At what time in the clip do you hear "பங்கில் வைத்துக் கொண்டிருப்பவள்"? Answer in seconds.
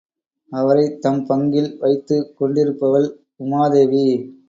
1.29-3.07